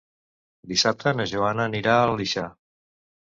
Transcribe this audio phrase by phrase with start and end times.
[0.71, 2.47] Dissabte na Joana anirà a l'Aleixar.